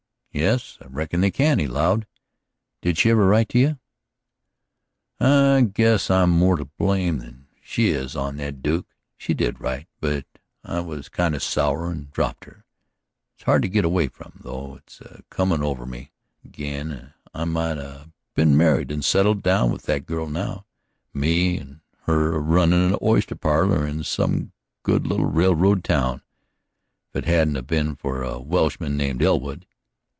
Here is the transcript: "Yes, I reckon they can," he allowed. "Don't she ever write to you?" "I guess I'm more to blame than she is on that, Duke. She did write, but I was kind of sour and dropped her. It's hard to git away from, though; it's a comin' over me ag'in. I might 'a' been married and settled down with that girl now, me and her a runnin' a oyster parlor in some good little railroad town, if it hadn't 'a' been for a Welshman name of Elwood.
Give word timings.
"Yes, 0.33 0.77
I 0.81 0.87
reckon 0.87 1.19
they 1.19 1.29
can," 1.29 1.59
he 1.59 1.65
allowed. 1.65 2.07
"Don't 2.81 2.97
she 2.97 3.09
ever 3.09 3.27
write 3.27 3.49
to 3.49 3.59
you?" 3.59 3.79
"I 5.19 5.69
guess 5.73 6.09
I'm 6.09 6.29
more 6.29 6.55
to 6.55 6.63
blame 6.65 7.17
than 7.17 7.47
she 7.61 7.89
is 7.89 8.15
on 8.15 8.37
that, 8.37 8.63
Duke. 8.63 8.87
She 9.17 9.33
did 9.33 9.59
write, 9.59 9.87
but 9.99 10.25
I 10.63 10.79
was 10.79 11.09
kind 11.09 11.35
of 11.35 11.43
sour 11.43 11.91
and 11.91 12.09
dropped 12.13 12.45
her. 12.45 12.63
It's 13.35 13.43
hard 13.43 13.61
to 13.63 13.67
git 13.69 13.83
away 13.83 14.07
from, 14.07 14.39
though; 14.41 14.75
it's 14.77 15.01
a 15.01 15.21
comin' 15.29 15.61
over 15.63 15.85
me 15.85 16.13
ag'in. 16.45 17.11
I 17.33 17.43
might 17.43 17.77
'a' 17.77 18.13
been 18.33 18.55
married 18.55 18.89
and 18.89 19.03
settled 19.03 19.43
down 19.43 19.69
with 19.69 19.83
that 19.83 20.05
girl 20.05 20.27
now, 20.29 20.65
me 21.13 21.57
and 21.57 21.81
her 22.03 22.33
a 22.35 22.39
runnin' 22.39 22.93
a 22.93 22.97
oyster 23.03 23.35
parlor 23.35 23.85
in 23.85 24.05
some 24.05 24.53
good 24.83 25.05
little 25.05 25.25
railroad 25.29 25.83
town, 25.83 26.21
if 27.09 27.17
it 27.23 27.25
hadn't 27.25 27.57
'a' 27.57 27.61
been 27.63 27.97
for 27.97 28.23
a 28.23 28.39
Welshman 28.39 28.95
name 28.95 29.17
of 29.17 29.23
Elwood. 29.23 29.65